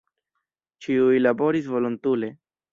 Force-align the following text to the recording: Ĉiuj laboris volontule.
Ĉiuj 0.85 1.21
laboris 1.27 1.71
volontule. 1.77 2.35